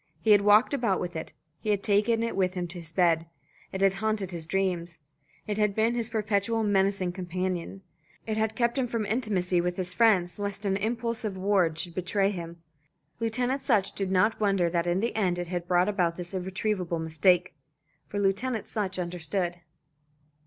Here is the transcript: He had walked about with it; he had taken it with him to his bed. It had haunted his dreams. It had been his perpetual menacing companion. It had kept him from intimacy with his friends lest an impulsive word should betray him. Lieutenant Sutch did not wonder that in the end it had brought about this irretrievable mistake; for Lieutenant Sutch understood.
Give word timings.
He 0.19 0.31
had 0.31 0.41
walked 0.41 0.73
about 0.73 0.99
with 0.99 1.15
it; 1.15 1.31
he 1.59 1.69
had 1.69 1.83
taken 1.83 2.23
it 2.23 2.35
with 2.35 2.55
him 2.55 2.67
to 2.69 2.79
his 2.79 2.91
bed. 2.91 3.27
It 3.71 3.81
had 3.81 3.93
haunted 4.01 4.31
his 4.31 4.47
dreams. 4.47 4.97
It 5.45 5.59
had 5.59 5.75
been 5.75 5.93
his 5.93 6.09
perpetual 6.09 6.63
menacing 6.63 7.11
companion. 7.11 7.83
It 8.25 8.35
had 8.35 8.55
kept 8.55 8.79
him 8.79 8.87
from 8.87 9.05
intimacy 9.05 9.61
with 9.61 9.77
his 9.77 9.93
friends 9.93 10.39
lest 10.39 10.65
an 10.65 10.75
impulsive 10.75 11.37
word 11.37 11.77
should 11.77 11.93
betray 11.93 12.31
him. 12.31 12.63
Lieutenant 13.19 13.61
Sutch 13.61 13.91
did 13.93 14.09
not 14.11 14.39
wonder 14.41 14.71
that 14.71 14.87
in 14.87 15.01
the 15.01 15.15
end 15.15 15.37
it 15.37 15.49
had 15.49 15.67
brought 15.67 15.87
about 15.87 16.15
this 16.17 16.33
irretrievable 16.33 16.97
mistake; 16.97 17.53
for 18.07 18.19
Lieutenant 18.19 18.65
Sutch 18.65 18.97
understood. 18.97 19.57